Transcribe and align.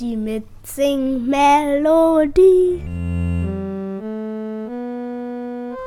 Die 0.00 0.16
Mitsing-Melodie. 0.16 2.82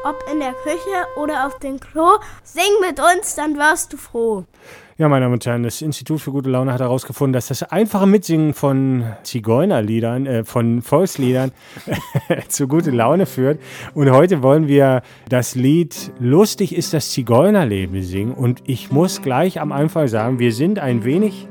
Ob 0.06 0.24
in 0.32 0.40
der 0.40 0.54
Küche 0.64 1.06
oder 1.18 1.46
auf 1.46 1.60
dem 1.60 1.78
Klo, 1.78 2.12
sing 2.42 2.64
mit 2.80 3.02
uns, 3.02 3.36
dann 3.36 3.58
wirst 3.58 3.92
du 3.92 3.98
froh. 3.98 4.46
Ja, 4.98 5.10
meine 5.10 5.26
Damen 5.26 5.34
und 5.34 5.46
Herren, 5.46 5.64
das 5.64 5.82
Institut 5.82 6.22
für 6.22 6.32
gute 6.32 6.50
Laune 6.50 6.72
hat 6.72 6.80
herausgefunden, 6.80 7.34
dass 7.34 7.48
das 7.48 7.64
einfache 7.64 8.08
Mitsingen 8.08 8.54
von 8.54 9.04
Zigeunerliedern, 9.24 10.26
äh, 10.26 10.46
von 10.46 10.82
Volksliedern 10.82 11.52
zu 12.48 12.70
gute 12.70 12.92
Laune 12.92 13.26
führt. 13.26 13.60
Und 13.94 14.10
heute 14.10 14.42
wollen 14.42 14.70
wir 14.70 15.02
das 15.28 15.54
Lied 15.54 16.14
Lustig 16.20 16.74
ist 16.74 16.94
das 16.94 17.12
Zigeunerleben 17.12 18.02
singen. 18.04 18.34
Und 18.34 18.64
ich 18.66 18.90
muss 18.90 19.22
gleich 19.22 19.60
am 19.60 19.74
Anfang 19.74 20.08
sagen, 20.08 20.40
wir 20.40 20.54
sind 20.54 20.80
ein 20.80 21.04
wenig 21.04 21.50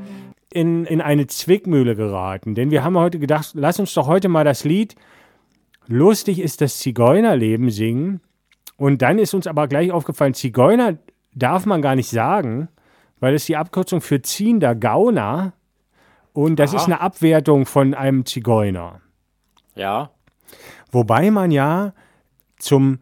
in, 0.56 0.84
in 0.86 1.00
eine 1.00 1.26
Zwickmühle 1.26 1.94
geraten. 1.94 2.54
Denn 2.54 2.70
wir 2.70 2.82
haben 2.82 2.96
heute 2.96 3.18
gedacht, 3.18 3.50
lass 3.54 3.78
uns 3.78 3.94
doch 3.94 4.06
heute 4.06 4.28
mal 4.28 4.44
das 4.44 4.64
Lied 4.64 4.96
Lustig 5.88 6.40
ist 6.40 6.60
das 6.60 6.78
Zigeunerleben 6.78 7.70
singen. 7.70 8.20
Und 8.76 9.02
dann 9.02 9.18
ist 9.18 9.34
uns 9.34 9.46
aber 9.46 9.68
gleich 9.68 9.92
aufgefallen, 9.92 10.34
Zigeuner 10.34 10.98
darf 11.34 11.64
man 11.66 11.80
gar 11.80 11.94
nicht 11.94 12.10
sagen, 12.10 12.68
weil 13.20 13.34
es 13.34 13.46
die 13.46 13.56
Abkürzung 13.56 14.00
für 14.00 14.20
ziehender 14.20 14.74
Gauner 14.74 15.52
und 16.32 16.56
das 16.56 16.70
Aha. 16.70 16.76
ist 16.76 16.84
eine 16.86 17.00
Abwertung 17.00 17.64
von 17.64 17.94
einem 17.94 18.26
Zigeuner. 18.26 19.00
Ja. 19.74 20.10
Wobei 20.90 21.30
man 21.30 21.50
ja 21.50 21.94
zum 22.58 22.98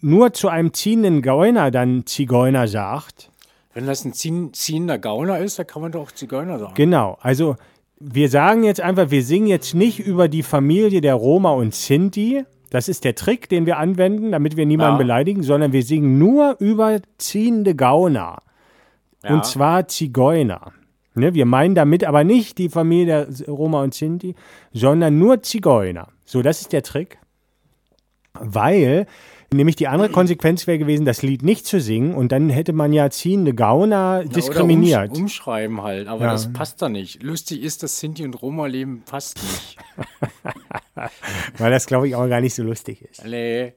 nur 0.00 0.32
zu 0.32 0.48
einem 0.48 0.72
ziehenden 0.72 1.22
Gauner 1.22 1.70
dann 1.70 2.06
Zigeuner 2.06 2.68
sagt. 2.68 3.29
Wenn 3.80 3.86
das 3.86 4.04
ein 4.04 4.12
ziehender 4.52 4.98
Gauner 4.98 5.38
ist, 5.38 5.58
dann 5.58 5.66
kann 5.66 5.80
man 5.80 5.90
doch 5.90 6.12
Zigeuner 6.12 6.58
sagen. 6.58 6.74
Genau, 6.74 7.16
also 7.22 7.56
wir 7.98 8.28
sagen 8.28 8.62
jetzt 8.62 8.82
einfach, 8.82 9.10
wir 9.10 9.24
singen 9.24 9.46
jetzt 9.46 9.74
nicht 9.74 9.98
über 10.00 10.28
die 10.28 10.42
Familie 10.42 11.00
der 11.00 11.14
Roma 11.14 11.52
und 11.52 11.74
Sinti. 11.74 12.44
Das 12.68 12.88
ist 12.90 13.04
der 13.04 13.14
Trick, 13.14 13.48
den 13.48 13.64
wir 13.64 13.78
anwenden, 13.78 14.32
damit 14.32 14.58
wir 14.58 14.66
niemanden 14.66 14.96
Ja. 14.96 14.98
beleidigen, 14.98 15.42
sondern 15.42 15.72
wir 15.72 15.82
singen 15.82 16.18
nur 16.18 16.56
über 16.58 17.00
ziehende 17.16 17.74
Gauner. 17.74 18.42
ja. 19.24 19.32
Und 19.34 19.46
zwar 19.46 19.88
Zigeuner. 19.88 20.72
Ne, 21.14 21.32
wir 21.32 21.46
meinen 21.46 21.74
damit 21.74 22.04
aber 22.04 22.22
nicht 22.22 22.58
die 22.58 22.68
Familie 22.68 23.26
der 23.26 23.48
Roma 23.48 23.82
und 23.82 23.94
Sinti, 23.94 24.34
sondern 24.74 25.18
nur 25.18 25.42
Zigeuner. 25.42 26.08
So, 26.26 26.42
das 26.42 26.60
ist 26.60 26.74
der 26.74 26.82
Trick. 26.82 27.18
Weil 28.34 29.06
nämlich 29.52 29.74
die 29.76 29.88
andere 29.88 30.08
Konsequenz 30.10 30.66
wäre 30.66 30.78
gewesen, 30.78 31.04
das 31.04 31.22
Lied 31.22 31.42
nicht 31.42 31.66
zu 31.66 31.80
singen 31.80 32.14
und 32.14 32.30
dann 32.32 32.48
hätte 32.50 32.72
man 32.72 32.92
ja 32.92 33.10
ziehende 33.10 33.54
Gauner 33.54 34.22
Ja, 34.22 34.28
diskriminiert. 34.28 34.98
Oder 34.98 35.10
umsch 35.10 35.20
umschreiben 35.20 35.82
halt, 35.82 36.06
aber 36.06 36.26
Ja. 36.26 36.32
das 36.32 36.52
passt 36.52 36.80
da 36.80 36.88
nicht. 36.88 37.22
Lustig 37.22 37.62
ist, 37.62 37.82
das 37.82 37.98
Sinti 37.98 38.24
und 38.24 38.40
Roma-Leben 38.40 39.02
passt 39.04 39.38
nicht. 39.42 39.76
weil 41.58 41.70
das, 41.70 41.86
glaube 41.86 42.08
ich, 42.08 42.14
auch 42.14 42.28
gar 42.28 42.40
nicht 42.40 42.54
so 42.54 42.62
lustig 42.62 43.02
ist. 43.02 43.24
nee. 43.24 43.72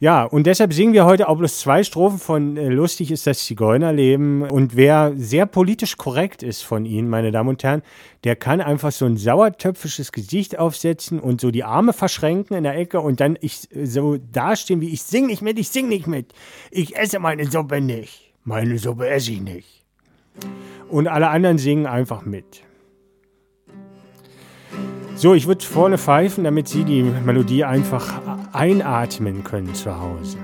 Ja, 0.00 0.22
und 0.22 0.46
deshalb 0.46 0.72
singen 0.72 0.92
wir 0.92 1.06
heute 1.06 1.28
auch 1.28 1.38
bloß 1.38 1.58
zwei 1.58 1.82
Strophen 1.82 2.20
von 2.20 2.56
äh, 2.56 2.68
Lustig 2.68 3.10
ist 3.10 3.26
das 3.26 3.44
Zigeunerleben. 3.44 4.42
Und 4.42 4.76
wer 4.76 5.12
sehr 5.16 5.44
politisch 5.44 5.96
korrekt 5.96 6.44
ist 6.44 6.62
von 6.62 6.84
Ihnen, 6.84 7.08
meine 7.08 7.32
Damen 7.32 7.48
und 7.48 7.64
Herren, 7.64 7.82
der 8.22 8.36
kann 8.36 8.60
einfach 8.60 8.92
so 8.92 9.06
ein 9.06 9.16
sauertöpfisches 9.16 10.12
Gesicht 10.12 10.56
aufsetzen 10.56 11.18
und 11.18 11.40
so 11.40 11.50
die 11.50 11.64
Arme 11.64 11.92
verschränken 11.92 12.56
in 12.56 12.62
der 12.62 12.76
Ecke 12.76 13.00
und 13.00 13.18
dann 13.18 13.36
ich 13.40 13.74
äh, 13.74 13.86
so 13.86 14.18
dastehen 14.18 14.80
wie 14.80 14.90
ich 14.90 15.02
sing 15.02 15.26
nicht 15.26 15.42
mit, 15.42 15.58
ich 15.58 15.68
sing 15.68 15.88
nicht 15.88 16.06
mit. 16.06 16.32
Ich 16.70 16.96
esse 16.96 17.18
meine 17.18 17.50
Suppe 17.50 17.80
nicht. 17.80 18.32
Meine 18.44 18.78
Suppe 18.78 19.08
esse 19.08 19.32
ich 19.32 19.40
nicht. 19.40 19.82
Und 20.88 21.08
alle 21.08 21.28
anderen 21.28 21.58
singen 21.58 21.86
einfach 21.86 22.24
mit. 22.24 22.62
So, 25.18 25.34
ich 25.34 25.48
würde 25.48 25.64
vorne 25.64 25.98
pfeifen, 25.98 26.44
damit 26.44 26.68
Sie 26.68 26.84
die 26.84 27.02
Melodie 27.02 27.64
einfach 27.64 28.20
einatmen 28.52 29.42
können 29.42 29.74
zu 29.74 30.00
Hause. 30.00 30.38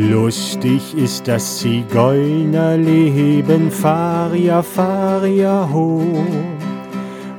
Lustig 0.00 0.96
ist 0.96 1.26
das 1.26 1.58
Zigeunerleben, 1.58 3.68
Faria, 3.68 4.62
Faria, 4.62 5.68
ho. 5.72 6.24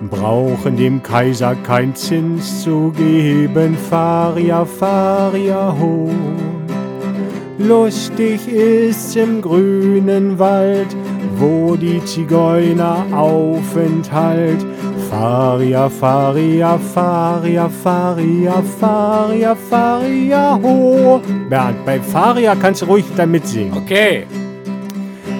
Brauchen 0.10 0.76
dem 0.76 1.02
Kaiser 1.02 1.56
kein 1.56 1.96
Zins 1.96 2.64
zu 2.64 2.92
geben, 2.98 3.78
Faria, 3.90 4.66
Faria, 4.66 5.74
ho. 5.80 6.10
Lustig 7.58 8.46
ist's 8.50 9.16
im 9.16 9.42
grünen 9.42 10.38
Wald, 10.38 10.94
wo 11.40 11.76
die 11.76 12.04
Zigeuner 12.06 13.06
Aufenthalt. 13.12 14.66
Faria, 15.10 15.90
Faria, 15.90 16.78
Faria, 16.78 17.70
Faria, 17.70 18.62
Faria, 18.80 19.56
Faria, 19.56 20.60
ho. 20.62 21.22
Bernd, 21.50 21.86
bei 21.86 22.00
Faria 22.00 22.56
kannst 22.56 22.82
du 22.82 22.86
ruhig 22.86 23.06
dann 23.16 23.32
mitsingen. 23.32 23.74
Okay. 23.76 24.26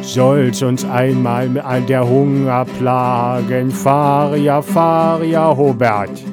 Soll's 0.02 0.64
uns 0.64 0.86
einmal 0.86 1.50
mit 1.50 1.64
all 1.64 1.82
der 1.82 2.08
Hunger 2.08 2.66
plagen, 2.80 3.70
Faria, 3.70 4.62
Faria, 4.62 5.56
Hobert. 5.56 6.24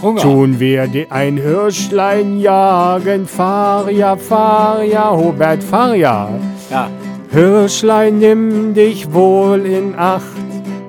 Hunger. 0.00 0.20
Tun 0.20 0.60
wir 0.60 0.88
ein 1.10 1.36
Hirschlein 1.36 2.38
jagen, 2.38 3.26
Faria, 3.26 4.14
Faria, 4.16 5.10
Hobert, 5.10 5.64
Faria. 5.64 6.28
Ja. 6.70 6.88
Hirschlein, 7.36 8.18
nimm 8.18 8.72
dich 8.72 9.12
wohl 9.12 9.66
in 9.66 9.94
Acht, 9.94 10.22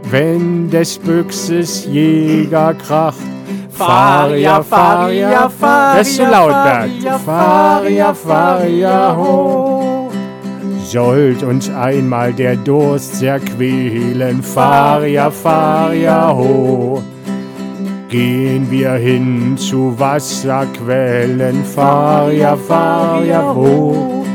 wenn 0.10 0.70
des 0.70 0.98
Büchses 0.98 1.86
Jäger 1.86 2.74
kracht. 2.74 3.18
Faria, 3.70 4.64
Faria, 4.64 5.50
Faria, 5.50 5.98
das 5.98 6.08
ist 6.08 6.16
zu 6.16 6.24
laut, 6.24 6.54
Bert. 6.64 7.20
Faria, 7.26 8.14
Faria, 8.14 9.14
ho. 9.18 10.10
Sollt 10.86 11.44
uns 11.44 11.70
einmal 11.70 12.32
der 12.32 12.56
Durst 12.56 13.16
sehr 13.16 13.42
quälen, 13.42 14.42
Faria, 14.42 15.30
Faria, 15.30 16.34
ho. 16.34 17.04
Gehen 18.08 18.72
wir 18.72 18.94
hin 18.94 19.58
zu 19.58 20.00
Wasserquellen, 20.00 21.66
Faria, 21.66 22.56
Faria, 22.56 23.54
ho. 23.54 24.27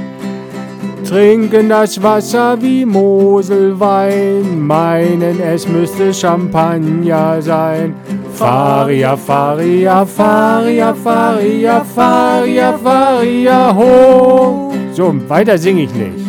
Trinken 1.04 1.68
das 1.68 2.02
Wasser 2.02 2.60
wie 2.62 2.84
Moselwein, 2.84 4.60
meinen 4.66 5.40
es 5.40 5.66
müsste 5.66 6.14
Champagner 6.14 7.42
sein. 7.42 7.94
Faria, 8.34 9.16
Faria, 9.16 10.06
Faria, 10.06 10.94
Faria, 10.94 11.84
Faria, 11.84 12.78
Faria, 12.78 13.74
ho. 13.74 14.72
So, 14.92 15.28
weiter 15.28 15.58
singe 15.58 15.82
ich 15.82 15.94
nicht. 15.94 16.24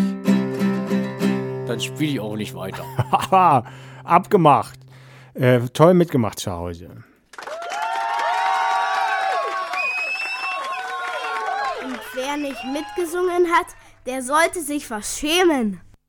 Dann 1.68 1.80
spiele 1.80 2.12
ich 2.12 2.20
auch 2.20 2.36
nicht 2.36 2.54
weiter. 2.56 2.84
Haha, 3.12 3.64
abgemacht. 4.04 4.80
Äh, 5.34 5.62
toll 5.74 5.94
mitgemacht 5.94 6.40
zu 6.40 6.52
Hause. 6.52 6.90
Und 11.84 12.00
wer 12.14 12.38
nicht 12.38 12.64
mitgesungen 12.66 13.52
hat, 13.52 13.68
der 14.06 14.22
sollte 14.22 14.62
sich 14.62 14.90
was 14.90 15.18
schämen. 15.20 15.82